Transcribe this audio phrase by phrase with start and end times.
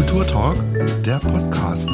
[0.00, 0.56] Kulturtalk,
[1.04, 1.86] der Podcast.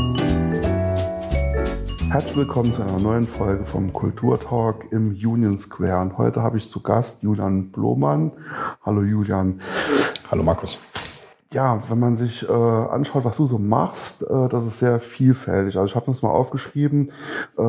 [2.09, 6.03] Herzlich willkommen zu einer neuen Folge vom Kulturtalk im Union Square.
[6.03, 8.31] Und heute habe ich zu Gast Julian Blomann.
[8.85, 9.61] Hallo Julian.
[10.31, 10.79] Hallo Markus
[11.57, 15.79] ja, wenn man sich äh, anschaut, was du so machst, äh, das ist sehr vielfältig.
[15.79, 17.07] Also ich habe das mal aufgeschrieben.
[17.57, 17.63] Äh,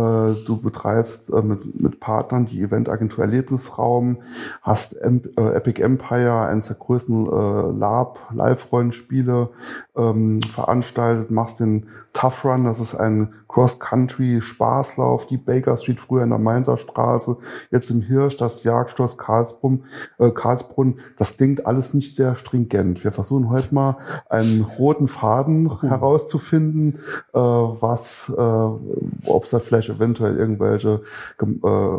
[0.45, 4.17] du betreibst äh, mit, mit Partnern die Eventagentur Erlebnisraum,
[4.61, 9.51] hast M äh, Epic Empire, eines der größten äh, Lab, Live-Rollenspiele
[9.95, 11.85] ähm, veranstaltet, machst den
[12.17, 17.37] Tough Run, das ist ein Cross-Country-Spaßlauf, die Baker Street früher in der Mainzer Straße,
[17.69, 19.83] jetzt im Hirsch, das Jagdschloss Karlsbrunn,
[20.17, 20.99] äh, Karlsbrunn.
[21.19, 23.03] Das klingt alles nicht sehr stringent.
[23.03, 23.97] Wir versuchen heute mal
[24.29, 25.81] einen roten Faden uh.
[25.83, 26.95] herauszufinden,
[27.33, 31.03] äh, was, äh, ob es da vielleicht eventuell irgendwelche
[31.39, 31.97] äh,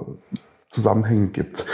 [0.70, 1.64] Zusammenhänge gibt.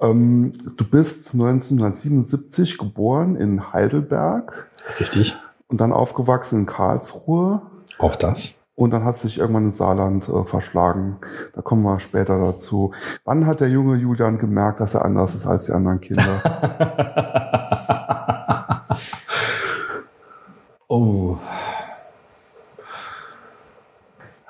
[0.00, 4.68] Ähm, du bist 1977 geboren in Heidelberg.
[4.98, 5.36] Richtig.
[5.68, 7.62] Und dann aufgewachsen in Karlsruhe.
[8.02, 8.62] Auch das.
[8.74, 11.18] Und dann hat sich irgendwann ins Saarland äh, verschlagen.
[11.54, 12.92] Da kommen wir später dazu.
[13.24, 16.42] Wann hat der junge Julian gemerkt, dass er anders ist als die anderen Kinder?
[20.88, 21.36] oh.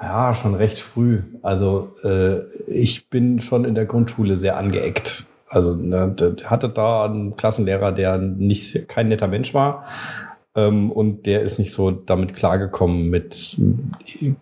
[0.00, 1.24] Ja, schon recht früh.
[1.42, 5.26] Also äh, ich bin schon in der Grundschule sehr angeeckt.
[5.48, 9.84] Also ne, hatte da einen Klassenlehrer, der nicht kein netter Mensch war
[10.54, 13.56] ähm, und der ist nicht so damit klargekommen mit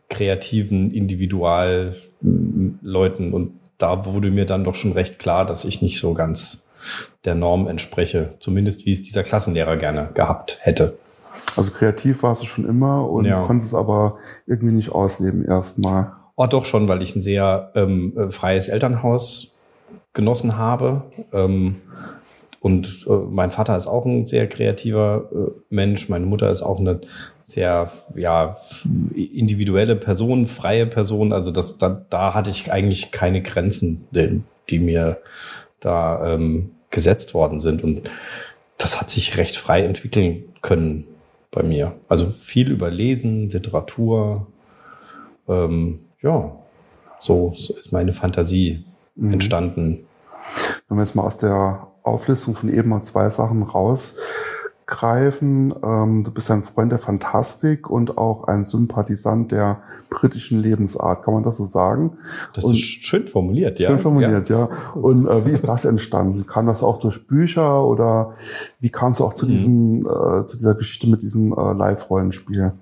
[0.09, 3.33] kreativen Individualleuten.
[3.33, 6.69] Und da wurde mir dann doch schon recht klar, dass ich nicht so ganz
[7.25, 8.35] der Norm entspreche.
[8.41, 10.99] Zumindest wie es dieser Klassenlehrer gerne gehabt hätte.
[11.57, 13.45] Also kreativ warst du schon immer und ja.
[13.45, 16.13] konntest aber irgendwie nicht ausleben erstmal.
[16.37, 19.59] Oh, doch schon, weil ich ein sehr ähm, äh, freies Elternhaus
[20.13, 21.03] genossen habe.
[21.33, 21.77] Ähm,
[22.61, 26.11] und äh, mein Vater ist auch ein sehr kreativer äh, Mensch.
[26.11, 27.01] Meine Mutter ist auch eine
[27.43, 28.59] sehr ja
[29.15, 31.33] individuelle Person, freie Person.
[31.33, 35.19] Also das, da, da hatte ich eigentlich keine Grenzen, die, die mir
[35.81, 37.83] da ähm, gesetzt worden sind.
[37.83, 38.03] Und
[38.77, 41.07] das hat sich recht frei entwickeln können
[41.51, 41.95] bei mir.
[42.09, 44.47] Also viel über Lesen, Literatur.
[45.49, 46.53] Ähm, ja,
[47.21, 49.33] so, so ist meine Fantasie mhm.
[49.33, 50.07] entstanden.
[50.89, 55.75] Wenn wir jetzt mal aus der Auflistung von eben mal zwei Sachen rausgreifen.
[55.83, 61.23] Ähm, du bist ein Freund der Fantastik und auch ein Sympathisant der britischen Lebensart.
[61.25, 62.17] Kann man das so sagen?
[62.55, 63.91] Das und ist schön formuliert, ja.
[63.91, 64.61] Schön formuliert, ja.
[64.61, 64.69] ja.
[64.95, 66.47] Und äh, wie ist das entstanden?
[66.47, 68.35] Kam das auch durch Bücher oder
[68.81, 69.51] wie kamst du auch zu mhm.
[69.51, 72.73] diesem, äh, zu dieser Geschichte mit diesem äh, Live-Rollenspiel?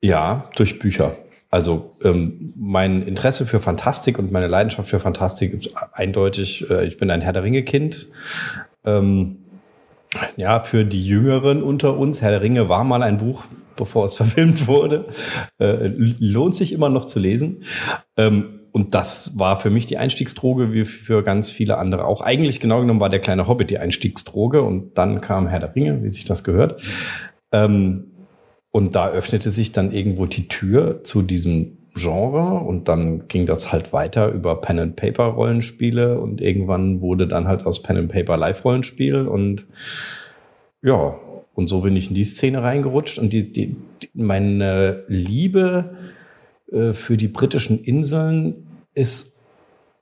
[0.00, 1.16] Ja, durch Bücher.
[1.50, 6.96] Also ähm, mein Interesse für Fantastik und meine Leidenschaft für Fantastik ist eindeutig, äh, ich
[6.96, 8.08] bin ein Herr der Ringe-Kind.
[8.84, 9.38] Ähm,
[10.36, 13.44] ja, für die Jüngeren unter uns, Herr der Ringe war mal ein Buch,
[13.76, 15.06] bevor es verfilmt wurde.
[15.58, 15.88] Äh,
[16.18, 17.64] lohnt sich immer noch zu lesen.
[18.16, 22.20] Ähm, und das war für mich die Einstiegsdroge, wie für ganz viele andere auch.
[22.20, 26.04] Eigentlich genau genommen war der kleine Hobbit die Einstiegsdroge und dann kam Herr der Ringe,
[26.04, 26.80] wie sich das gehört.
[27.50, 28.09] Ähm,
[28.70, 33.72] und da öffnete sich dann irgendwo die Tür zu diesem Genre und dann ging das
[33.72, 38.12] halt weiter über Pen and Paper Rollenspiele und irgendwann wurde dann halt aus Pen and
[38.12, 39.66] Paper Live Rollenspiel und
[40.82, 41.14] ja,
[41.54, 45.96] und so bin ich in die Szene reingerutscht und die, die, die meine Liebe
[46.70, 49.39] äh, für die britischen Inseln ist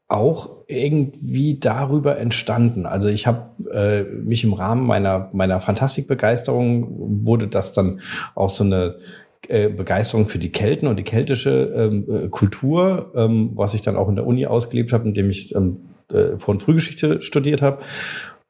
[0.08, 2.86] auch irgendwie darüber entstanden.
[2.86, 8.00] Also ich habe äh, mich im Rahmen meiner meiner Fantastikbegeisterung wurde das dann
[8.34, 8.96] auch so eine
[9.48, 13.96] äh, Begeisterung für die Kelten und die keltische ähm, äh, Kultur, ähm, was ich dann
[13.96, 15.80] auch in der Uni ausgelebt habe, indem ich ähm,
[16.10, 17.82] äh, von Frühgeschichte studiert habe.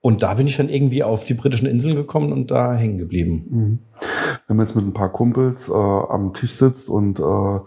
[0.01, 3.47] Und da bin ich dann irgendwie auf die britischen Inseln gekommen und da hängen geblieben.
[3.51, 3.79] Mhm.
[4.49, 7.61] Wenn man jetzt mit ein paar Kumpels äh, am Tisch sitzt und äh,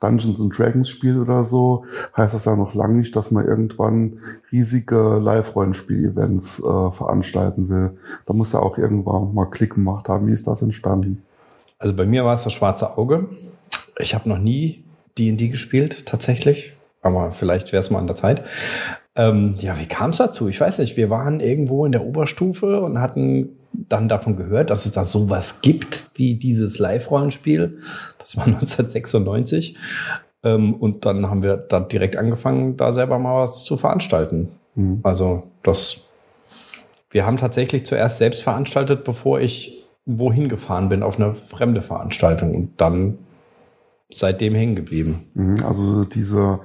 [0.00, 1.84] Dungeons and Dragons spielt oder so,
[2.16, 4.18] heißt das ja noch lange nicht, dass man irgendwann
[4.50, 7.98] riesige Live-Rollenspiel-Events äh, veranstalten will.
[8.24, 10.26] Da muss ja auch irgendwann mal Klick gemacht haben.
[10.26, 11.22] Wie ist das entstanden?
[11.78, 13.28] Also bei mir war es das schwarze Auge.
[13.98, 14.84] Ich habe noch nie
[15.18, 16.76] D&D gespielt, tatsächlich.
[17.02, 18.42] Aber vielleicht wäre es mal an der Zeit.
[19.14, 20.48] Ähm, ja, wie kam es dazu?
[20.48, 20.96] Ich weiß nicht.
[20.96, 23.58] Wir waren irgendwo in der Oberstufe und hatten
[23.92, 27.78] dann davon gehört, dass es da sowas gibt wie dieses Live-Rollenspiel.
[28.18, 29.76] Das war 1996.
[30.42, 34.48] Ähm, und dann haben wir da direkt angefangen, da selber mal was zu veranstalten.
[34.74, 35.00] Mhm.
[35.02, 35.98] Also das,
[37.10, 42.54] wir haben tatsächlich zuerst selbst veranstaltet, bevor ich wohin gefahren bin auf eine fremde Veranstaltung
[42.56, 43.18] und dann
[44.10, 45.26] seitdem hängen geblieben.
[45.34, 45.62] Mhm.
[45.64, 46.60] Also diese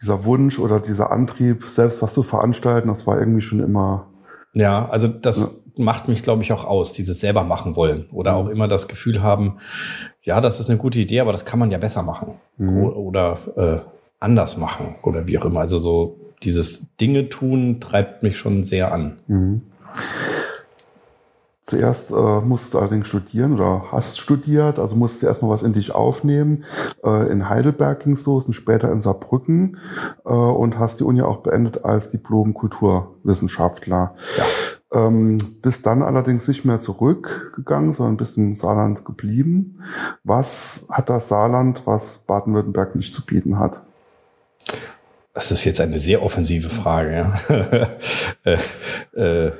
[0.00, 4.06] dieser Wunsch oder dieser Antrieb, selbst was zu veranstalten, das war irgendwie schon immer.
[4.52, 5.48] Ja, also das, ja.
[5.76, 9.22] Macht mich, glaube ich, auch aus, dieses selber machen wollen oder auch immer das Gefühl
[9.22, 9.58] haben,
[10.22, 12.84] ja, das ist eine gute Idee, aber das kann man ja besser machen Mhm.
[12.84, 13.80] oder, äh,
[14.20, 15.60] anders machen oder wie auch immer.
[15.60, 19.18] Also so dieses Dinge tun treibt mich schon sehr an.
[19.26, 19.62] Mhm.
[21.66, 25.72] Zuerst äh, musst du allerdings studieren oder hast studiert, also musst du erstmal was in
[25.72, 26.64] dich aufnehmen.
[27.02, 29.78] Äh, in Heidelberg ging es los und später in Saarbrücken
[30.26, 34.14] äh, und hast die Uni auch beendet als Diplom-Kulturwissenschaftler.
[34.94, 39.82] Ähm, bist dann allerdings nicht mehr zurückgegangen, sondern bist im Saarland geblieben.
[40.22, 43.82] Was hat das Saarland, was Baden-Württemberg nicht zu bieten hat?
[45.32, 47.32] Das ist jetzt eine sehr offensive Frage.
[47.48, 47.88] Ja.
[48.44, 49.52] äh, äh,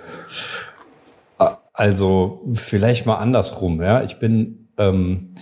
[1.73, 3.83] also vielleicht mal andersrum.
[3.83, 5.35] Ja, ich bin ähm,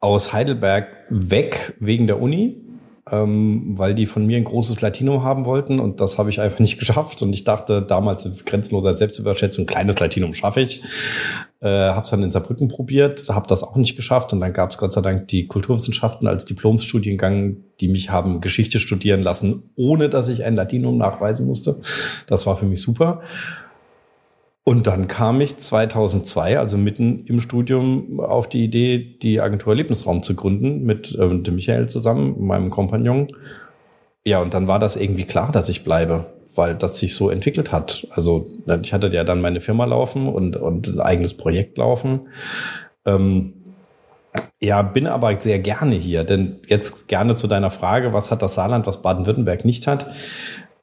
[0.00, 2.65] aus Heidelberg weg wegen der Uni,
[3.10, 6.58] ähm, weil die von mir ein großes Latinum haben wollten und das habe ich einfach
[6.58, 7.22] nicht geschafft.
[7.22, 10.82] Und ich dachte damals in grenzenloser Selbstüberschätzung, ein kleines Latinum schaffe ich.
[11.60, 14.70] Äh, habe es dann in Saarbrücken probiert, habe das auch nicht geschafft und dann gab
[14.70, 20.08] es Gott sei Dank die Kulturwissenschaften als Diplomstudiengang, die mich haben Geschichte studieren lassen, ohne
[20.08, 21.80] dass ich ein Latinum nachweisen musste.
[22.26, 23.22] Das war für mich super.
[24.68, 30.24] Und dann kam ich 2002, also mitten im Studium, auf die Idee, die Agentur Lebensraum
[30.24, 33.28] zu gründen mit äh, dem Michael zusammen, meinem Kompagnon.
[34.24, 36.26] Ja, und dann war das irgendwie klar, dass ich bleibe,
[36.56, 38.08] weil das sich so entwickelt hat.
[38.10, 38.48] Also
[38.82, 42.26] ich hatte ja dann meine Firma laufen und, und ein eigenes Projekt laufen.
[43.04, 43.52] Ähm,
[44.58, 48.56] ja, bin aber sehr gerne hier, denn jetzt gerne zu deiner Frage, was hat das
[48.56, 50.10] Saarland, was Baden-Württemberg nicht hat?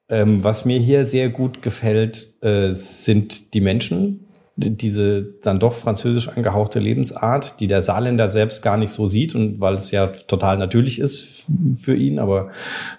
[0.09, 6.27] Ähm, was mir hier sehr gut gefällt, äh, sind die Menschen, diese dann doch französisch
[6.27, 10.57] angehauchte Lebensart, die der Saarländer selbst gar nicht so sieht und weil es ja total
[10.57, 11.45] natürlich ist
[11.75, 12.51] für ihn, aber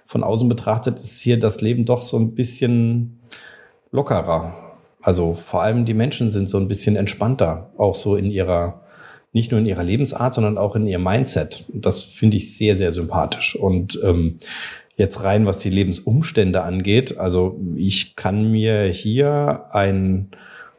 [0.06, 3.21] von außen betrachtet ist hier das Leben doch so ein bisschen
[3.93, 4.55] lockerer.
[5.01, 8.81] Also vor allem die Menschen sind so ein bisschen entspannter, auch so in ihrer,
[9.33, 11.67] nicht nur in ihrer Lebensart, sondern auch in ihrem Mindset.
[11.73, 13.55] Das finde ich sehr, sehr sympathisch.
[13.55, 14.41] Und ähm,
[14.96, 17.19] jetzt rein, was die Lebensumstände angeht.
[17.19, 20.29] Also ich kann mir hier ein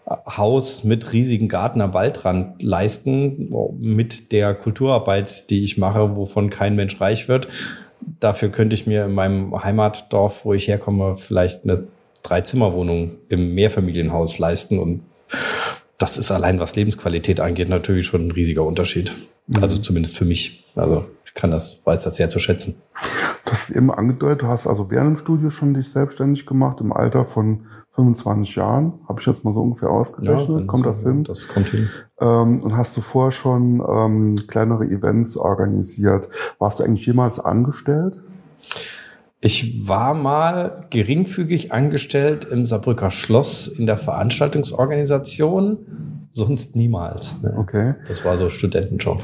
[0.07, 6.75] Haus mit riesigen Garten am Waldrand leisten, mit der Kulturarbeit, die ich mache, wovon kein
[6.75, 7.47] Mensch reich wird.
[8.19, 11.87] Dafür könnte ich mir in meinem Heimatdorf, wo ich herkomme, vielleicht eine
[12.21, 14.77] Dreizimmerwohnung im Mehrfamilienhaus leisten.
[14.77, 15.01] Und
[15.97, 19.11] das ist allein, was Lebensqualität angeht, natürlich schon ein riesiger Unterschied.
[19.59, 20.63] Also zumindest für mich.
[20.75, 22.75] Also ich kann das, weiß das sehr zu schätzen.
[23.45, 26.91] Du hast eben angedeutet, du hast also während dem Studio schon dich selbstständig gemacht, im
[26.91, 31.23] Alter von 25 Jahren, habe ich jetzt mal so ungefähr ausgerechnet, kommt das hin?
[31.23, 31.89] Das kommt hin.
[32.19, 36.27] Ähm, und hast du vorher schon ähm, kleinere Events organisiert.
[36.59, 38.23] Warst du eigentlich jemals angestellt?
[39.39, 47.43] Ich war mal geringfügig angestellt im Saarbrücker Schloss in der Veranstaltungsorganisation, sonst niemals.
[47.43, 47.53] Ne?
[47.55, 47.93] Okay.
[48.07, 49.21] Das war so Studentenjob.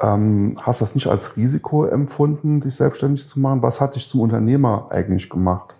[0.00, 3.62] Ähm, hast das nicht als Risiko empfunden, dich selbstständig zu machen?
[3.62, 5.76] Was hat dich zum Unternehmer eigentlich gemacht?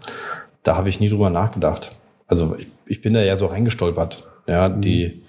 [0.63, 1.97] Da habe ich nie drüber nachgedacht.
[2.27, 4.29] Also ich, ich bin da ja so reingestolpert.
[4.47, 5.23] Ja, die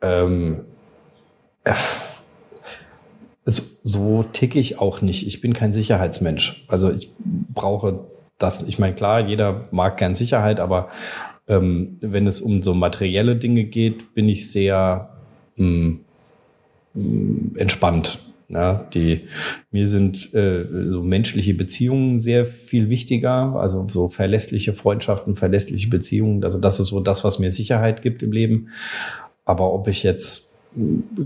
[0.00, 0.66] ähm,
[1.64, 1.74] äh,
[3.44, 5.26] so, so tick ich auch nicht.
[5.26, 6.64] Ich bin kein Sicherheitsmensch.
[6.68, 8.06] Also ich brauche
[8.38, 8.62] das.
[8.62, 10.88] Ich meine, klar, jeder mag gern Sicherheit, aber
[11.48, 15.10] ähm, wenn es um so materielle Dinge geht, bin ich sehr
[15.56, 15.98] mh, mh,
[16.94, 18.20] entspannt.
[18.48, 19.22] Ja, die,
[19.70, 26.44] mir sind äh, so menschliche Beziehungen sehr viel wichtiger, also so verlässliche Freundschaften, verlässliche Beziehungen.
[26.44, 28.68] Also das ist so das, was mir Sicherheit gibt im Leben.
[29.46, 30.52] Aber ob ich jetzt,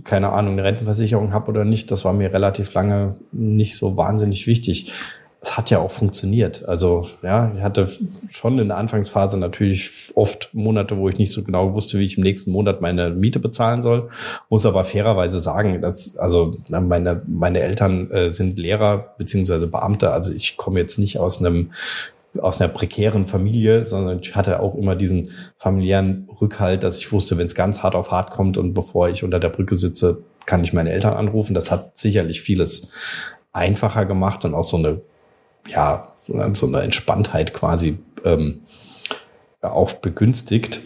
[0.04, 4.46] keine Ahnung, eine Rentenversicherung habe oder nicht, das war mir relativ lange nicht so wahnsinnig
[4.46, 4.92] wichtig.
[5.40, 6.64] Es hat ja auch funktioniert.
[6.68, 7.88] Also ja, ich hatte
[8.30, 12.16] schon in der Anfangsphase natürlich oft Monate, wo ich nicht so genau wusste, wie ich
[12.16, 14.08] im nächsten Monat meine Miete bezahlen soll.
[14.48, 20.10] Muss aber fairerweise sagen, dass also meine meine Eltern äh, sind Lehrer beziehungsweise Beamte.
[20.10, 21.70] Also ich komme jetzt nicht aus einem
[22.40, 27.38] aus einer prekären Familie, sondern ich hatte auch immer diesen familiären Rückhalt, dass ich wusste,
[27.38, 30.64] wenn es ganz hart auf hart kommt und bevor ich unter der Brücke sitze, kann
[30.64, 31.54] ich meine Eltern anrufen.
[31.54, 32.90] Das hat sicherlich vieles
[33.52, 35.00] einfacher gemacht und auch so eine
[35.66, 38.62] ja, so eine Entspanntheit quasi ähm,
[39.60, 40.80] auch begünstigt.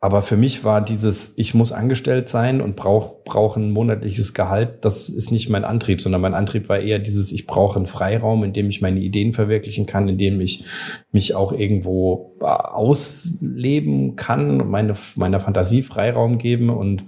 [0.00, 4.84] Aber für mich war dieses, ich muss angestellt sein und brauche brauch ein monatliches Gehalt,
[4.84, 8.44] das ist nicht mein Antrieb, sondern mein Antrieb war eher dieses, ich brauche einen Freiraum,
[8.44, 10.64] in dem ich meine Ideen verwirklichen kann, in dem ich
[11.10, 17.06] mich auch irgendwo ausleben kann, meine, meiner Fantasie Freiraum geben und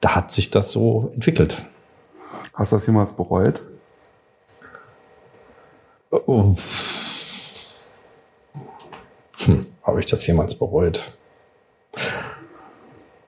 [0.00, 1.66] da hat sich das so entwickelt.
[2.54, 3.60] Hast du das jemals bereut?
[6.26, 6.56] Oh.
[9.38, 11.02] Hm, habe ich das jemals bereut?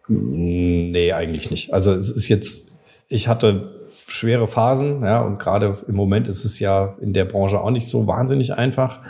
[0.08, 1.72] Nee, eigentlich nicht.
[1.72, 2.72] Also es ist jetzt,
[3.08, 7.60] ich hatte schwere Phasen, ja, und gerade im Moment ist es ja in der Branche
[7.60, 9.00] auch nicht so wahnsinnig einfach.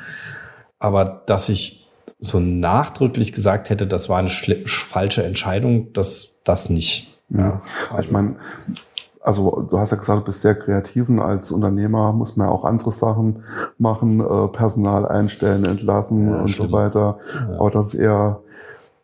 [0.79, 1.87] Aber dass ich
[2.19, 7.15] so nachdrücklich gesagt hätte, das war eine falsche Entscheidung, das, das nicht.
[7.29, 8.03] Ja, also.
[8.03, 8.37] ich meine,
[9.27, 12.53] also du hast ja gesagt, du bist sehr kreativ und als Unternehmer muss man ja
[12.53, 13.43] auch andere Sachen
[13.77, 16.71] machen, äh, Personal einstellen, entlassen ja, und stimmt.
[16.71, 17.19] so weiter.
[17.35, 17.59] Ja.
[17.59, 18.41] Aber das ist eher,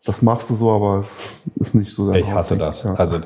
[0.05, 2.09] das machst du so, aber es ist nicht so.
[2.13, 2.83] Ich hasse das.
[2.83, 2.93] Ja.
[2.93, 3.19] Also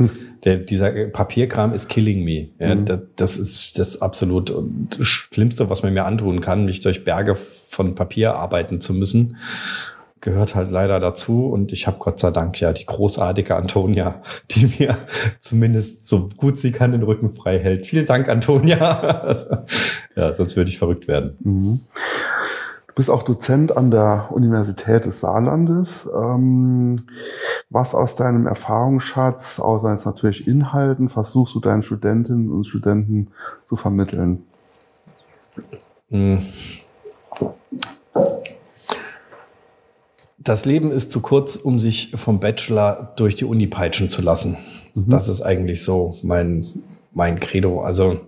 [0.43, 2.49] der, dieser Papierkram ist killing me.
[2.57, 2.85] Ja, mhm.
[2.85, 4.51] das, das ist das absolut
[4.99, 9.37] Schlimmste, was man mir antun kann, mich durch Berge von Papier arbeiten zu müssen
[10.21, 11.47] gehört halt leider dazu.
[11.47, 14.21] Und ich habe Gott sei Dank ja die großartige Antonia,
[14.51, 14.97] die mir
[15.39, 17.85] zumindest so gut sie kann den Rücken frei hält.
[17.85, 19.65] Vielen Dank, Antonia.
[20.15, 21.37] ja, sonst würde ich verrückt werden.
[21.41, 21.81] Mhm.
[22.87, 26.09] Du bist auch Dozent an der Universität des Saarlandes.
[26.15, 26.95] Ähm,
[27.69, 33.27] was aus deinem Erfahrungsschatz, außer jetzt natürlich Inhalten, versuchst du deinen Studentinnen und Studenten
[33.65, 34.43] zu vermitteln?
[36.09, 36.39] Mhm
[40.47, 44.57] das Leben ist zu kurz, um sich vom Bachelor durch die Uni peitschen zu lassen.
[44.93, 45.09] Mhm.
[45.09, 47.81] Das ist eigentlich so mein, mein Credo.
[47.81, 48.21] Also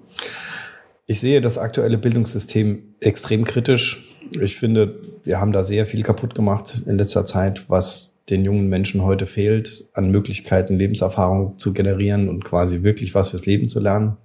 [1.05, 4.15] ich sehe das aktuelle Bildungssystem extrem kritisch.
[4.39, 8.67] Ich finde, wir haben da sehr viel kaputt gemacht in letzter Zeit, was den jungen
[8.67, 13.79] Menschen heute fehlt, an Möglichkeiten, Lebenserfahrung zu generieren und quasi wirklich was fürs Leben zu
[13.79, 14.17] lernen.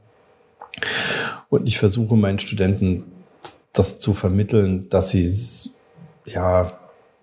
[1.48, 3.04] Und ich versuche meinen Studenten
[3.72, 5.30] das zu vermitteln, dass sie
[6.26, 6.72] ja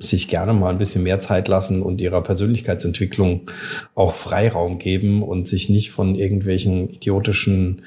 [0.01, 3.49] sich gerne mal ein bisschen mehr Zeit lassen und ihrer Persönlichkeitsentwicklung
[3.95, 7.83] auch Freiraum geben und sich nicht von irgendwelchen idiotischen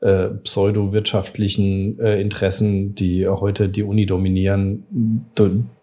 [0.00, 4.84] äh, pseudowirtschaftlichen äh, Interessen, die heute die Uni dominieren,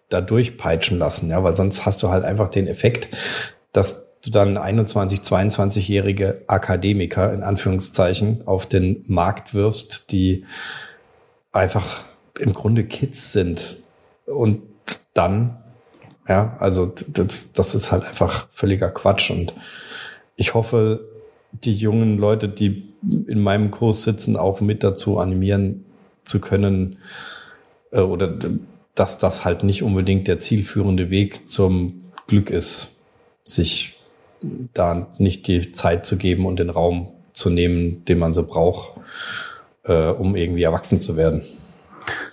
[0.08, 1.30] da durchpeitschen lassen.
[1.30, 3.08] Ja, weil sonst hast du halt einfach den Effekt,
[3.72, 10.44] dass du dann 21, 22-jährige Akademiker in Anführungszeichen auf den Markt wirfst, die
[11.52, 12.04] einfach
[12.38, 13.78] im Grunde Kids sind
[14.26, 14.62] und
[15.14, 15.56] dann
[16.30, 19.32] ja, also das, das ist halt einfach völliger Quatsch.
[19.32, 19.52] Und
[20.36, 21.04] ich hoffe,
[21.50, 25.84] die jungen Leute, die in meinem Kurs sitzen, auch mit dazu animieren
[26.24, 26.98] zu können,
[27.90, 28.32] äh, oder
[28.94, 33.00] dass das halt nicht unbedingt der zielführende Weg zum Glück ist,
[33.42, 33.98] sich
[34.72, 38.92] da nicht die Zeit zu geben und den Raum zu nehmen, den man so braucht,
[39.82, 41.42] äh, um irgendwie erwachsen zu werden.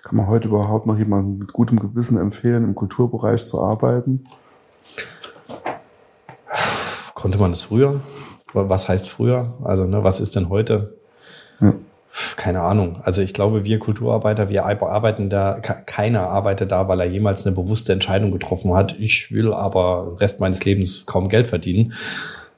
[0.08, 4.24] Kann man heute überhaupt noch jemandem mit gutem Gewissen empfehlen, im Kulturbereich zu arbeiten?
[7.14, 8.00] Konnte man das früher?
[8.54, 9.56] Was heißt früher?
[9.66, 10.96] Also, ne, was ist denn heute?
[11.60, 11.74] Ja.
[12.38, 13.02] Keine Ahnung.
[13.04, 17.54] Also ich glaube, wir Kulturarbeiter, wir arbeiten da, keiner arbeitet da, weil er jemals eine
[17.54, 18.98] bewusste Entscheidung getroffen hat.
[18.98, 21.92] Ich will aber Rest meines Lebens kaum Geld verdienen,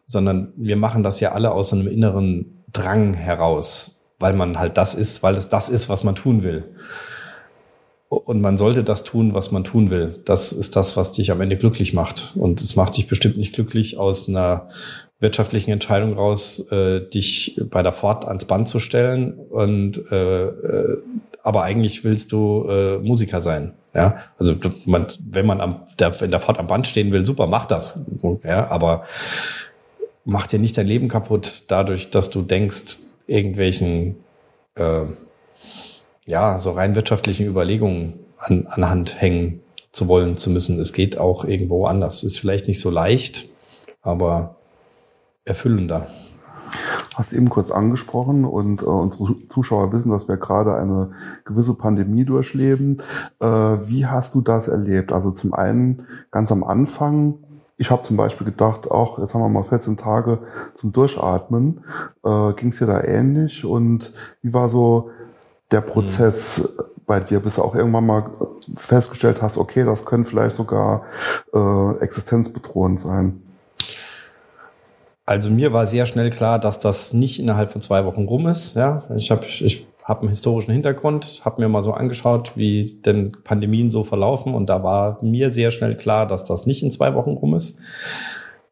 [0.06, 4.94] sondern wir machen das ja alle aus einem inneren Drang heraus, weil man halt das
[4.94, 6.75] ist, weil es das ist, was man tun will.
[8.09, 10.19] Und man sollte das tun, was man tun will.
[10.25, 12.33] Das ist das, was dich am Ende glücklich macht.
[12.35, 14.69] Und es macht dich bestimmt nicht glücklich aus einer
[15.19, 19.33] wirtschaftlichen Entscheidung raus, äh, dich bei der Fahrt ans Band zu stellen.
[19.33, 20.97] Und äh, äh,
[21.43, 23.73] aber eigentlich willst du äh, Musiker sein.
[23.93, 27.47] Ja, also man, wenn man am, der, in der Fahrt am Band stehen will, super,
[27.47, 28.03] mach das.
[28.43, 29.05] Ja, aber
[30.25, 34.17] mach dir nicht dein Leben kaputt dadurch, dass du denkst, irgendwelchen
[34.75, 35.05] äh,
[36.29, 40.79] ja, so rein wirtschaftlichen Überlegungen an, anhand hängen zu wollen, zu müssen.
[40.79, 42.24] Es geht auch irgendwo anders.
[42.24, 43.50] Ist vielleicht nicht so leicht,
[44.03, 44.57] aber
[45.43, 46.05] erfüllender.
[47.15, 51.13] Hast eben kurz angesprochen und äh, unsere Zuschauer wissen, dass wir gerade eine
[51.45, 53.01] gewisse Pandemie durchleben.
[53.39, 55.12] Äh, wie hast du das erlebt?
[55.12, 57.39] Also zum einen ganz am Anfang,
[57.77, 60.39] ich habe zum Beispiel gedacht, auch jetzt haben wir mal 14 Tage
[60.75, 61.83] zum Durchatmen.
[62.24, 63.65] Äh, Ging es dir da ähnlich?
[63.65, 65.09] Und wie war so
[65.71, 66.83] der Prozess mhm.
[67.05, 68.31] bei dir, bis du auch irgendwann mal
[68.75, 71.03] festgestellt hast, okay, das können vielleicht sogar
[71.53, 73.41] äh, existenzbedrohend sein?
[75.25, 78.75] Also mir war sehr schnell klar, dass das nicht innerhalb von zwei Wochen rum ist.
[78.75, 83.38] Ja, ich habe ich hab einen historischen Hintergrund, habe mir mal so angeschaut, wie denn
[83.43, 87.13] Pandemien so verlaufen und da war mir sehr schnell klar, dass das nicht in zwei
[87.13, 87.77] Wochen rum ist.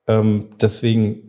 [0.07, 1.26] Ähm, deswegen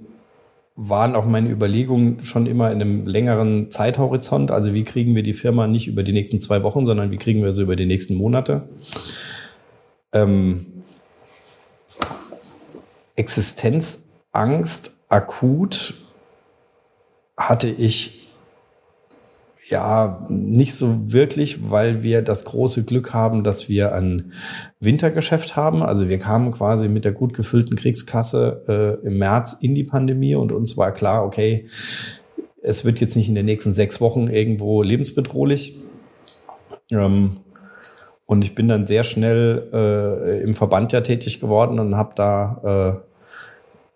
[0.80, 4.52] waren auch meine Überlegungen schon immer in einem längeren Zeithorizont.
[4.52, 7.42] Also wie kriegen wir die Firma nicht über die nächsten zwei Wochen, sondern wie kriegen
[7.42, 8.68] wir sie über die nächsten Monate?
[10.12, 10.66] Ähm,
[13.16, 15.94] Existenzangst akut
[17.36, 18.27] hatte ich
[19.70, 24.32] ja, nicht so wirklich, weil wir das große Glück haben, dass wir ein
[24.80, 25.82] Wintergeschäft haben.
[25.82, 30.34] Also wir kamen quasi mit der gut gefüllten Kriegskasse äh, im März in die Pandemie
[30.34, 31.66] und uns war klar, okay,
[32.62, 35.76] es wird jetzt nicht in den nächsten sechs Wochen irgendwo lebensbedrohlich.
[36.90, 37.40] Ähm,
[38.24, 43.04] und ich bin dann sehr schnell äh, im Verband ja tätig geworden und habe da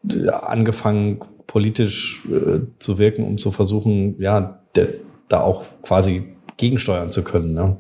[0.07, 4.89] äh, angefangen, politisch äh, zu wirken, um zu versuchen, ja, der,
[5.33, 7.55] da auch quasi gegensteuern zu können.
[7.55, 7.77] Ne?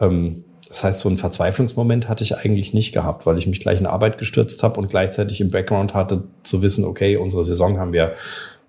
[0.00, 3.78] Ähm, das heißt, so einen Verzweiflungsmoment hatte ich eigentlich nicht gehabt, weil ich mich gleich
[3.78, 7.92] in Arbeit gestürzt habe und gleichzeitig im Background hatte zu wissen, okay, unsere Saison haben
[7.92, 8.14] wir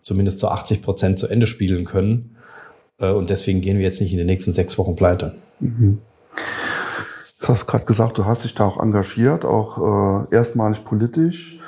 [0.01, 2.35] zumindest zu 80 Prozent zu Ende spielen können.
[2.99, 5.33] Äh, und deswegen gehen wir jetzt nicht in den nächsten sechs Wochen pleite.
[5.59, 5.99] Mhm.
[7.41, 11.59] Du hast gerade gesagt, du hast dich da auch engagiert, auch äh, erstmalig politisch.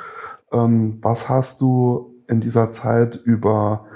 [0.52, 3.87] Ähm, was hast du in dieser Zeit über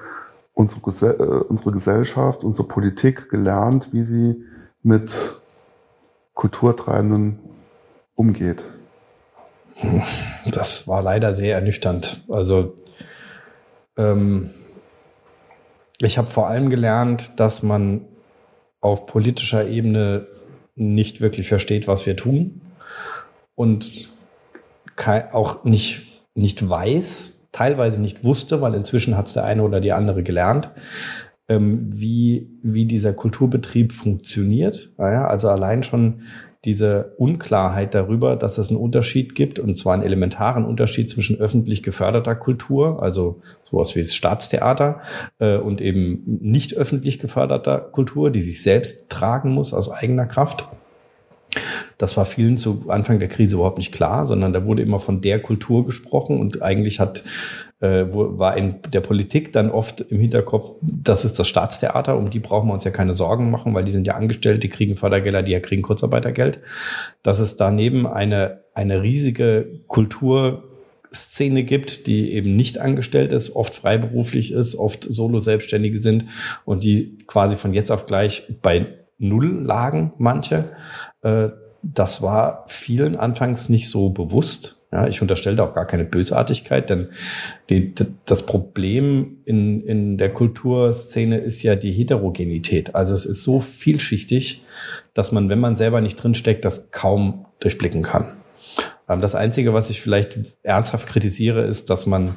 [0.62, 4.44] unsere, Gesell äh, unsere Gesellschaft, unsere Politik gelernt, wie sie
[4.84, 5.41] mit
[6.34, 7.39] Kulturtreibenden
[8.15, 8.63] umgeht?
[10.51, 12.24] Das war leider sehr ernüchternd.
[12.30, 12.75] Also
[13.98, 14.51] ähm,
[16.00, 18.06] ich habe vor allem gelernt, dass man
[18.80, 20.27] auf politischer Ebene
[20.75, 22.62] nicht wirklich versteht, was wir tun
[23.56, 24.10] und
[25.32, 29.91] auch nicht, nicht weiß, teilweise nicht wusste, weil inzwischen hat es der eine oder die
[29.91, 30.72] andere gelernt,
[31.50, 34.91] ähm, wie, wie dieser Kulturbetrieb funktioniert.
[34.98, 36.22] Naja, also allein schon
[36.63, 41.81] diese Unklarheit darüber, dass es einen Unterschied gibt, und zwar einen elementaren Unterschied zwischen öffentlich
[41.81, 45.01] geförderter Kultur, also sowas wie das Staatstheater,
[45.39, 50.70] äh, und eben nicht öffentlich geförderter Kultur, die sich selbst tragen muss aus eigener Kraft.
[51.98, 55.22] Das war vielen zu Anfang der Krise überhaupt nicht klar, sondern da wurde immer von
[55.22, 57.24] der Kultur gesprochen und eigentlich hat
[57.81, 62.39] äh, war in der Politik dann oft im Hinterkopf, das ist das Staatstheater, um die
[62.39, 65.41] brauchen wir uns ja keine Sorgen machen, weil die sind ja angestellt, die kriegen Fördergelder,
[65.41, 66.60] die ja kriegen Kurzarbeitergeld.
[67.24, 70.63] Dass es daneben eine, eine riesige Kultur
[71.13, 76.25] Szene gibt, die eben nicht angestellt ist, oft freiberuflich ist, oft Solo-Selbstständige sind
[76.63, 80.69] und die quasi von jetzt auf gleich bei Null lagen, manche.
[81.21, 81.49] Äh,
[81.84, 84.77] das war vielen anfangs nicht so bewusst.
[84.91, 87.10] Ja, ich unterstelle auch gar keine Bösartigkeit, denn
[87.69, 87.93] die,
[88.25, 92.93] das Problem in, in der Kulturszene ist ja die Heterogenität.
[92.93, 94.65] Also es ist so vielschichtig,
[95.13, 98.34] dass man, wenn man selber nicht drinsteckt, das kaum durchblicken kann.
[99.07, 102.36] Ähm, das Einzige, was ich vielleicht ernsthaft kritisiere, ist, dass man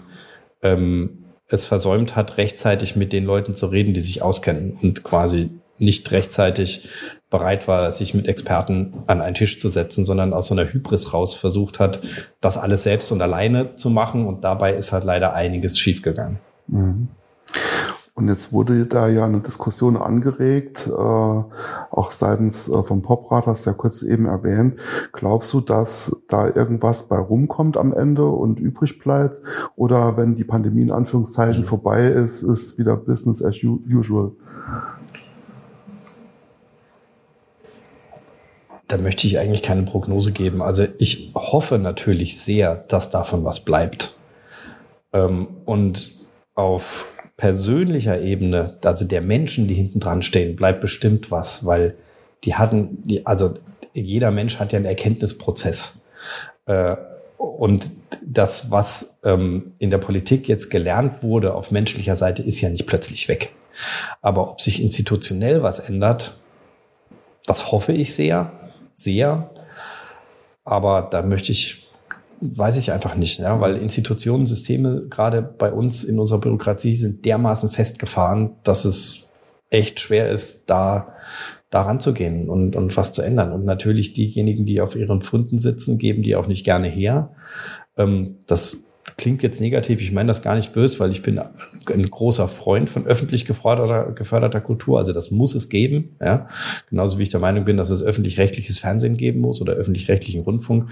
[0.62, 5.50] ähm, es versäumt hat, rechtzeitig mit den Leuten zu reden, die sich auskennen und quasi
[5.78, 6.88] nicht rechtzeitig
[7.30, 11.12] bereit war, sich mit Experten an einen Tisch zu setzen, sondern aus so einer Hybris
[11.12, 12.00] raus versucht hat,
[12.40, 14.26] das alles selbst und alleine zu machen.
[14.26, 16.38] Und dabei ist halt leider einiges schiefgegangen.
[16.68, 17.08] Mhm.
[18.16, 23.66] Und jetzt wurde da ja eine Diskussion angeregt, äh, auch seitens äh, vom Poprat, hast
[23.66, 24.78] du ja kurz eben erwähnt.
[25.12, 29.42] Glaubst du, dass da irgendwas bei rumkommt am Ende und übrig bleibt?
[29.74, 31.66] Oder wenn die Pandemie in Anführungszeichen mhm.
[31.66, 34.30] vorbei ist, ist wieder Business as usual?
[38.94, 40.62] Da möchte ich eigentlich keine Prognose geben.
[40.62, 44.14] Also ich hoffe natürlich sehr, dass davon was bleibt.
[45.12, 46.12] Ähm, und
[46.54, 51.96] auf persönlicher Ebene, also der Menschen, die hinten dran stehen, bleibt bestimmt was, weil
[52.44, 53.54] die hatten, die, also
[53.94, 56.04] jeder Mensch hat ja einen Erkenntnisprozess.
[56.66, 56.94] Äh,
[57.36, 57.90] und
[58.24, 62.86] das, was ähm, in der Politik jetzt gelernt wurde auf menschlicher Seite, ist ja nicht
[62.86, 63.52] plötzlich weg.
[64.22, 66.38] Aber ob sich institutionell was ändert,
[67.44, 68.52] das hoffe ich sehr
[68.94, 69.50] sehr.
[70.64, 71.88] Aber da möchte ich,
[72.40, 77.24] weiß ich einfach nicht, ja, weil Institutionen, Systeme gerade bei uns in unserer Bürokratie sind
[77.24, 79.28] dermaßen festgefahren, dass es
[79.70, 81.14] echt schwer ist, da
[81.74, 83.50] da ranzugehen und, und was zu ändern.
[83.50, 87.32] Und natürlich diejenigen, die auf ihren Pfunden sitzen, geben die auch nicht gerne her.
[87.96, 88.83] Ähm, das
[89.16, 92.88] klingt jetzt negativ, ich meine das gar nicht böse, weil ich bin ein großer Freund
[92.88, 94.98] von öffentlich geförderter, geförderter Kultur.
[94.98, 96.16] Also das muss es geben.
[96.20, 96.48] Ja?
[96.90, 100.90] Genauso wie ich der Meinung bin, dass es öffentlich-rechtliches Fernsehen geben muss oder öffentlich-rechtlichen Rundfunk,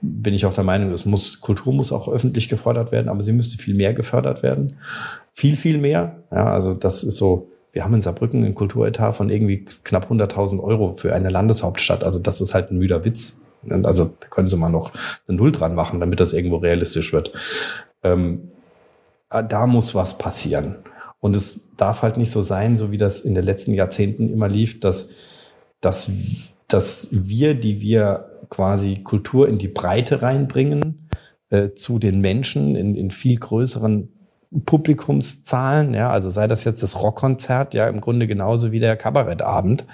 [0.00, 3.32] bin ich auch der Meinung, es muss, Kultur muss auch öffentlich gefördert werden, aber sie
[3.32, 4.76] müsste viel mehr gefördert werden.
[5.32, 6.24] Viel, viel mehr.
[6.32, 10.60] Ja, also das ist so, wir haben in Saarbrücken einen Kulturetat von irgendwie knapp 100.000
[10.60, 12.02] Euro für eine Landeshauptstadt.
[12.02, 13.42] Also das ist halt ein müder Witz.
[13.68, 14.92] Also da können Sie mal noch
[15.26, 17.32] eine Null dran machen, damit das irgendwo realistisch wird.
[18.02, 18.50] Ähm,
[19.28, 20.78] ah, da muss was passieren.
[21.20, 24.48] Und es darf halt nicht so sein, so wie das in den letzten Jahrzehnten immer
[24.48, 25.10] lief, dass,
[25.80, 26.10] dass,
[26.66, 31.08] dass wir, die wir quasi Kultur in die Breite reinbringen,
[31.50, 34.08] äh, zu den Menschen in, in viel größeren
[34.66, 39.86] Publikumszahlen, ja, also sei das jetzt das Rockkonzert, ja, im Grunde genauso wie der Kabarettabend,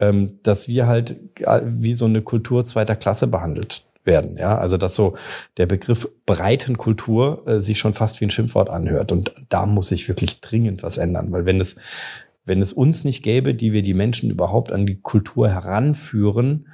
[0.00, 4.36] ähm, dass wir halt äh, wie so eine Kultur zweiter Klasse behandelt werden.
[4.36, 5.14] Ja, also dass so
[5.56, 9.12] der Begriff Breitenkultur äh, sich schon fast wie ein Schimpfwort anhört.
[9.12, 11.76] Und da muss sich wirklich dringend was ändern, weil wenn es
[12.44, 16.66] wenn es uns nicht gäbe, die wir die Menschen überhaupt an die Kultur heranführen,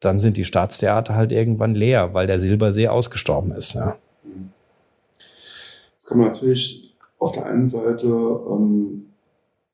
[0.00, 3.74] dann sind die Staatstheater halt irgendwann leer, weil der Silbersee ausgestorben ist.
[3.74, 3.96] Ja.
[6.08, 9.12] Kann man natürlich auf der einen Seite ähm,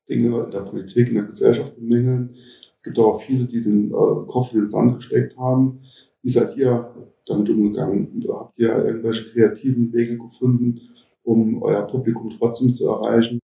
[0.09, 2.35] Dinge in der Politik, in der Gesellschaft bemängeln.
[2.75, 5.79] Es gibt auch viele, die den äh, Kopf in den Sand gesteckt haben.
[6.21, 6.93] Wie seid ihr
[7.25, 8.21] damit umgegangen?
[8.27, 10.81] Habt ihr irgendwelche kreativen Wege gefunden,
[11.23, 13.39] um euer Publikum trotzdem zu erreichen?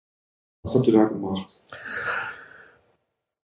[0.63, 1.61] Was habt ihr da gemacht?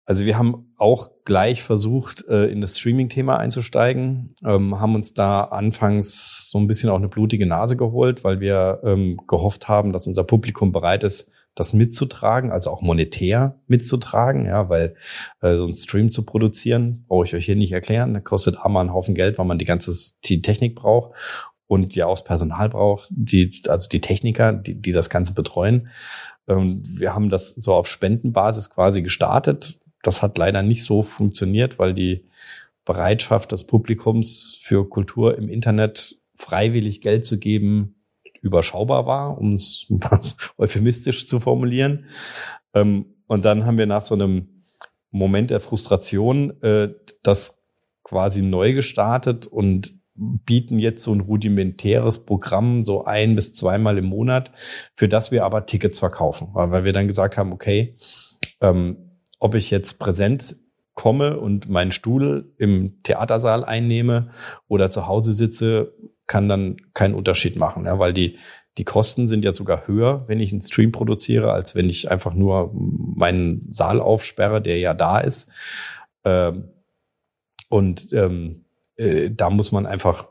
[0.05, 5.45] Also wir haben auch gleich versucht, äh, in das Streaming-Thema einzusteigen, ähm, haben uns da
[5.45, 10.07] anfangs so ein bisschen auch eine blutige Nase geholt, weil wir ähm, gehofft haben, dass
[10.07, 14.95] unser Publikum bereit ist, das mitzutragen, also auch monetär mitzutragen, ja, weil
[15.41, 18.81] äh, so ein Stream zu produzieren, brauche ich euch hier nicht erklären, das kostet einmal
[18.81, 21.11] einen Haufen Geld, weil man die ganze Technik braucht
[21.67, 25.89] und ja auch das Personal braucht, die, also die Techniker, die, die das Ganze betreuen.
[26.47, 29.79] Ähm, wir haben das so auf Spendenbasis quasi gestartet.
[30.03, 32.25] Das hat leider nicht so funktioniert, weil die
[32.85, 37.95] Bereitschaft des Publikums für Kultur im Internet freiwillig Geld zu geben
[38.41, 39.91] überschaubar war, um es
[40.57, 42.05] euphemistisch zu formulieren.
[42.73, 44.65] Ähm, und dann haben wir nach so einem
[45.09, 46.89] Moment der Frustration äh,
[47.23, 47.57] das
[48.03, 54.05] quasi neu gestartet und bieten jetzt so ein rudimentäres Programm so ein bis zweimal im
[54.05, 54.51] Monat,
[54.93, 57.95] für das wir aber Tickets verkaufen, weil, wir dann gesagt haben, okay,
[58.61, 59.12] ähm,
[59.43, 60.55] ob ich jetzt präsent
[60.93, 64.29] komme und meinen Stuhl im Theatersaal einnehme
[64.67, 65.93] oder zu Hause sitze,
[66.27, 68.37] kann dann keinen Unterschied machen, ja, weil die,
[68.77, 72.33] die Kosten sind ja sogar höher, wenn ich einen Stream produziere, als wenn ich einfach
[72.33, 75.49] nur meinen Saal aufsperre, der ja da ist.
[76.23, 76.69] Ähm,
[77.67, 78.63] und ähm,
[78.95, 80.29] äh, da muss man einfach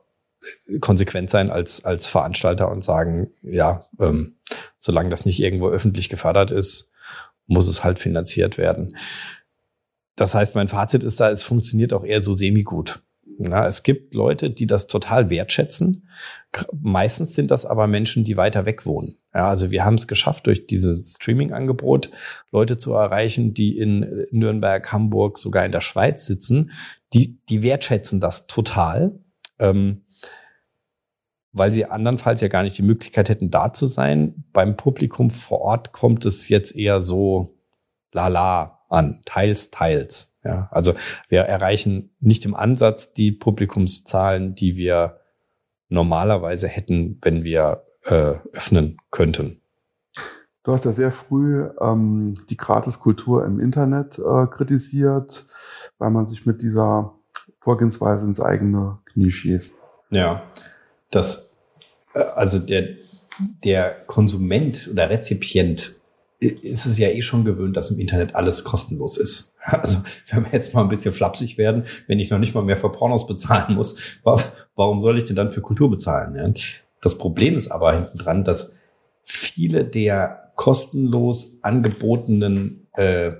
[0.80, 4.36] konsequent sein als, als Veranstalter und sagen, ja, ähm,
[4.78, 6.91] solange das nicht irgendwo öffentlich gefördert ist,
[7.46, 8.96] muss es halt finanziert werden.
[10.16, 13.02] Das heißt, mein Fazit ist da, es funktioniert auch eher so semi-gut.
[13.38, 16.08] Na, es gibt Leute, die das total wertschätzen.
[16.80, 19.16] Meistens sind das aber Menschen, die weiter weg wohnen.
[19.34, 22.10] Ja, also wir haben es geschafft, durch dieses Streaming-Angebot
[22.50, 26.72] Leute zu erreichen, die in Nürnberg, Hamburg, sogar in der Schweiz sitzen.
[27.14, 29.18] Die, die wertschätzen das total,
[29.58, 30.04] ähm,
[31.52, 34.44] weil sie andernfalls ja gar nicht die Möglichkeit hätten, da zu sein.
[34.52, 37.54] Beim Publikum vor Ort kommt es jetzt eher so
[38.12, 40.34] lala an, teils, teils.
[40.44, 40.94] Ja, also
[41.28, 45.20] wir erreichen nicht im Ansatz die Publikumszahlen, die wir
[45.88, 49.60] normalerweise hätten, wenn wir äh, öffnen könnten.
[50.64, 55.46] Du hast ja sehr früh ähm, die Gratiskultur im Internet äh, kritisiert,
[55.98, 57.14] weil man sich mit dieser
[57.60, 59.74] Vorgehensweise ins eigene Knie schießt.
[60.10, 60.42] Ja,
[61.12, 61.50] das,
[62.14, 62.88] äh, also der,
[63.64, 65.96] der Konsument oder Rezipient
[66.40, 69.50] ist es ja eh schon gewöhnt, dass im Internet alles kostenlos ist.
[69.64, 69.98] Also,
[70.28, 72.90] wenn wir jetzt mal ein bisschen flapsig werden, wenn ich noch nicht mal mehr für
[72.90, 74.18] Pornos bezahlen muss,
[74.74, 76.56] warum soll ich denn dann für Kultur bezahlen?
[77.00, 78.74] Das Problem ist aber hinten dran, dass
[79.22, 83.34] viele der kostenlos angebotenen äh,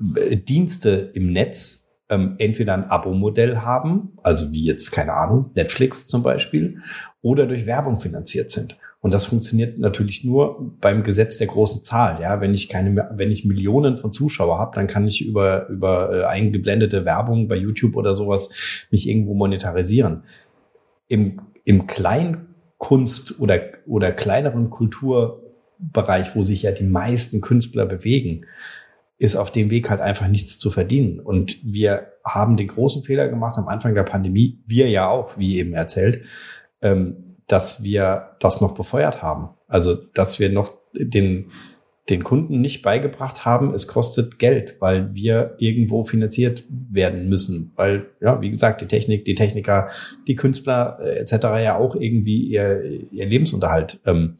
[0.00, 6.22] Dienste im Netz ähm, entweder ein Abo-Modell haben, also wie jetzt, keine Ahnung, Netflix zum
[6.22, 6.80] Beispiel,
[7.22, 8.76] oder durch Werbung finanziert sind.
[9.04, 12.22] Und das funktioniert natürlich nur beim Gesetz der großen Zahl.
[12.22, 16.10] Ja, wenn ich keine, wenn ich Millionen von Zuschauer habe, dann kann ich über über
[16.10, 20.22] äh, eingeblendete Werbung bei YouTube oder sowas mich irgendwo monetarisieren.
[21.06, 28.46] Im im Kleinkunst oder oder kleineren Kulturbereich, wo sich ja die meisten Künstler bewegen,
[29.18, 31.20] ist auf dem Weg halt einfach nichts zu verdienen.
[31.20, 35.58] Und wir haben den großen Fehler gemacht am Anfang der Pandemie, wir ja auch, wie
[35.58, 36.22] eben erzählt.
[36.82, 39.50] Ähm, dass wir das noch befeuert haben.
[39.68, 41.50] Also, dass wir noch den,
[42.08, 47.72] den Kunden nicht beigebracht haben, es kostet Geld, weil wir irgendwo finanziert werden müssen.
[47.76, 49.88] Weil, ja, wie gesagt, die Technik, die Techniker,
[50.26, 51.32] die Künstler äh, etc.
[51.62, 54.36] ja auch irgendwie ihr, ihr Lebensunterhalt ähm,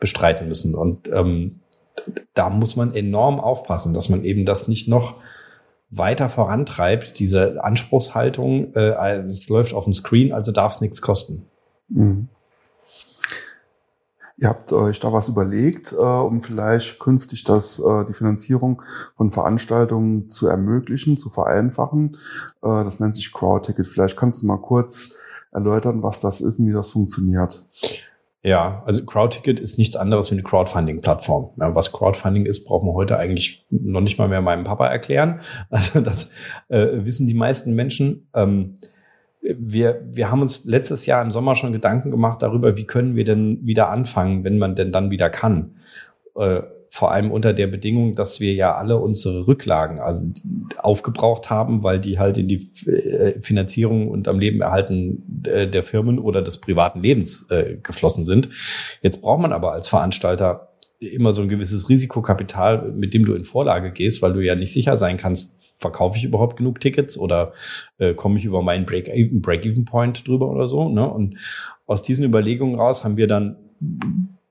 [0.00, 0.74] bestreiten müssen.
[0.74, 1.60] Und ähm,
[2.34, 5.16] da muss man enorm aufpassen, dass man eben das nicht noch
[5.90, 11.46] weiter vorantreibt, diese Anspruchshaltung, äh, es läuft auf dem Screen, also darf es nichts kosten.
[11.88, 12.28] Mhm.
[14.36, 18.82] Ihr habt euch da was überlegt, äh, um vielleicht künftig das, äh, die Finanzierung
[19.16, 22.16] von Veranstaltungen zu ermöglichen, zu vereinfachen.
[22.60, 23.86] Äh, das nennt sich Crowdticket.
[23.86, 25.14] Vielleicht kannst du mal kurz
[25.52, 27.64] erläutern, was das ist und wie das funktioniert.
[28.44, 31.52] Ja, also Crowdticket ist nichts anderes wie eine Crowdfunding-Plattform.
[31.58, 35.40] Ja, was Crowdfunding ist, braucht man heute eigentlich noch nicht mal mehr meinem Papa erklären.
[35.70, 36.30] Also das
[36.68, 38.28] äh, wissen die meisten Menschen.
[38.34, 38.74] Ähm,
[39.40, 43.24] wir, wir haben uns letztes Jahr im Sommer schon Gedanken gemacht darüber, wie können wir
[43.24, 45.76] denn wieder anfangen, wenn man denn dann wieder kann.
[46.36, 46.60] Äh,
[46.94, 50.32] vor allem unter der Bedingung, dass wir ja alle unsere Rücklagen also
[50.78, 55.82] aufgebraucht haben, weil die halt in die äh, Finanzierung und am Leben erhalten äh, der
[55.82, 58.48] Firmen oder des privaten Lebens äh, geflossen sind.
[59.02, 60.68] Jetzt braucht man aber als Veranstalter
[61.00, 64.72] immer so ein gewisses Risikokapital, mit dem du in Vorlage gehst, weil du ja nicht
[64.72, 67.54] sicher sein kannst, verkaufe ich überhaupt genug Tickets oder
[67.98, 70.88] äh, komme ich über meinen Break-Even-Point Break drüber oder so.
[70.88, 71.10] Ne?
[71.10, 71.38] Und
[71.86, 73.56] aus diesen Überlegungen raus haben wir dann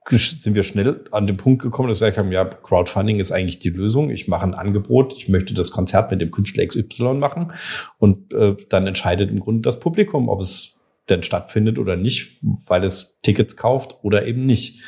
[0.09, 3.59] sind wir schnell an den Punkt gekommen, dass wir gesagt haben, ja, Crowdfunding ist eigentlich
[3.59, 4.09] die Lösung.
[4.09, 7.53] Ich mache ein Angebot, ich möchte das Konzert mit dem Künstler XY machen
[7.97, 12.83] und äh, dann entscheidet im Grunde das Publikum, ob es denn stattfindet oder nicht, weil
[12.83, 14.81] es Tickets kauft oder eben nicht.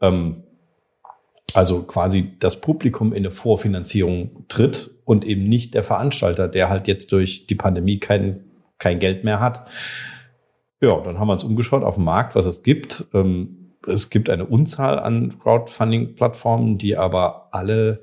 [0.00, 0.44] Ähm,
[1.54, 6.86] also quasi das Publikum in eine Vorfinanzierung tritt und eben nicht der Veranstalter, der halt
[6.86, 8.44] jetzt durch die Pandemie kein,
[8.78, 9.68] kein Geld mehr hat.
[10.80, 13.06] Ja, dann haben wir uns umgeschaut auf dem Markt, was es gibt.
[13.12, 18.02] Ähm, es gibt eine Unzahl an Crowdfunding-Plattformen, die aber alle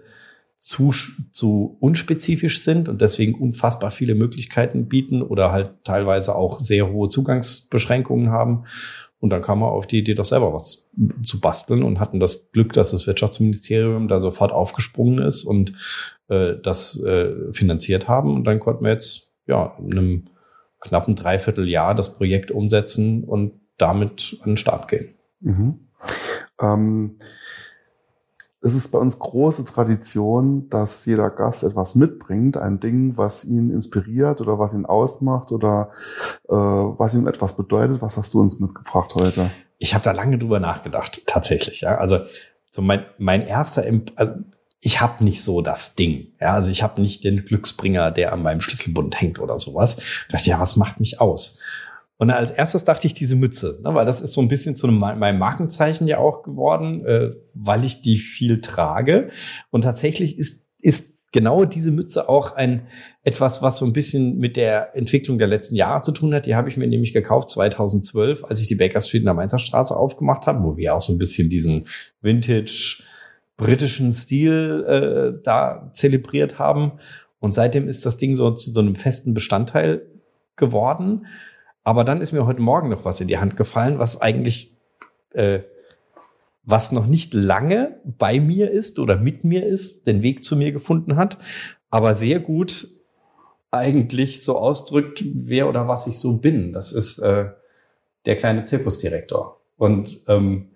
[0.57, 0.91] zu,
[1.31, 7.07] zu unspezifisch sind und deswegen unfassbar viele Möglichkeiten bieten oder halt teilweise auch sehr hohe
[7.07, 8.63] Zugangsbeschränkungen haben.
[9.19, 10.89] Und dann kam man auf die Idee, doch selber was
[11.23, 15.73] zu basteln und hatten das Glück, dass das Wirtschaftsministerium da sofort aufgesprungen ist und
[16.27, 18.35] äh, das äh, finanziert haben.
[18.35, 20.25] Und dann konnten wir jetzt ja in einem
[20.81, 25.16] knappen Dreivierteljahr das Projekt umsetzen und damit an den Start gehen.
[25.39, 25.87] Mhm.
[26.61, 27.17] Ähm,
[28.61, 33.69] es ist bei uns große Tradition, dass jeder Gast etwas mitbringt, ein Ding, was ihn
[33.69, 35.91] inspiriert oder was ihn ausmacht oder
[36.49, 38.01] äh, was ihm etwas bedeutet.
[38.01, 39.51] Was hast du uns mitgebracht heute?
[39.77, 41.81] Ich habe da lange drüber nachgedacht, tatsächlich.
[41.81, 42.19] Ja, also
[42.71, 43.83] so mein mein erster,
[44.15, 44.33] also
[44.79, 46.33] ich habe nicht so das Ding.
[46.39, 49.95] Ja, also ich habe nicht den Glücksbringer, der an meinem Schlüsselbund hängt oder sowas.
[49.95, 51.59] Da dachte ja, was macht mich aus?
[52.17, 54.87] Und als erstes dachte ich diese Mütze, ne, weil das ist so ein bisschen zu
[54.87, 59.29] einem, meinem Markenzeichen ja auch geworden, äh, weil ich die viel trage.
[59.69, 62.87] Und tatsächlich ist, ist genau diese Mütze auch ein
[63.23, 66.47] etwas, was so ein bisschen mit der Entwicklung der letzten Jahre zu tun hat.
[66.47, 69.59] Die habe ich mir nämlich gekauft 2012, als ich die Baker Street in der Mainzer
[69.59, 71.87] Straße aufgemacht habe, wo wir auch so ein bisschen diesen
[72.21, 73.03] Vintage
[73.57, 76.93] britischen Stil äh, da zelebriert haben.
[77.39, 80.07] Und seitdem ist das Ding so zu so einem festen Bestandteil
[80.55, 81.27] geworden.
[81.87, 84.75] Aber dann ist mir heute Morgen noch was in die Hand gefallen, was eigentlich,
[85.31, 85.59] äh,
[86.65, 90.73] was noch nicht lange bei mir ist oder mit mir ist, den Weg zu mir
[90.73, 91.37] gefunden hat,
[91.89, 92.89] aber sehr gut
[93.71, 96.73] eigentlich so ausdrückt, wer oder was ich so bin.
[96.73, 97.51] Das ist äh,
[98.25, 99.61] der kleine Zirkusdirektor.
[99.77, 100.71] Und ähm,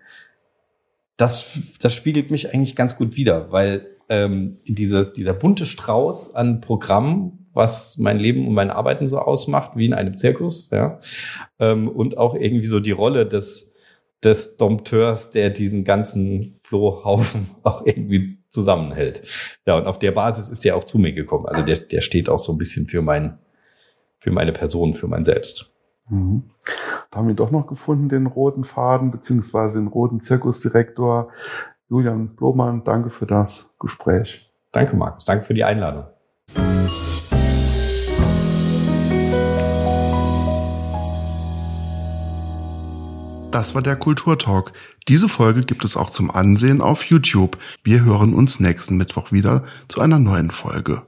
[1.17, 1.45] das,
[1.81, 7.41] das spiegelt mich eigentlich ganz gut wider, weil ähm, dieser, dieser bunte Strauß an Programmen
[7.53, 10.99] was mein Leben und mein Arbeiten so ausmacht, wie in einem Zirkus, ja.
[11.59, 13.73] Ähm, und auch irgendwie so die Rolle des,
[14.23, 19.23] des Dompteurs, der diesen ganzen Flohhaufen auch irgendwie zusammenhält.
[19.65, 21.45] Ja, und auf der Basis ist der auch zu mir gekommen.
[21.45, 23.37] Also der, der steht auch so ein bisschen für mein,
[24.19, 25.73] für meine Person, für mein Selbst.
[26.09, 26.43] Mhm.
[27.09, 31.29] Da haben wir doch noch gefunden, den roten Faden, beziehungsweise den roten Zirkusdirektor.
[31.91, 34.49] Julian Blomann, danke für das Gespräch.
[34.71, 35.25] Danke, Markus.
[35.25, 36.05] Danke für die Einladung.
[43.51, 44.71] Das war der Kulturtalk.
[45.09, 47.57] Diese Folge gibt es auch zum Ansehen auf YouTube.
[47.83, 51.01] Wir hören uns nächsten Mittwoch wieder zu einer neuen Folge.